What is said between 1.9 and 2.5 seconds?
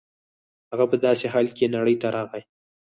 ته راغی